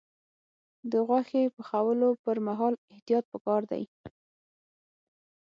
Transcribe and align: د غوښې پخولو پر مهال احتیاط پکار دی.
د 0.91 0.93
غوښې 1.07 1.43
پخولو 1.55 2.09
پر 2.23 2.35
مهال 2.47 2.73
احتیاط 2.93 3.25
پکار 3.33 3.61
دی. 3.71 3.83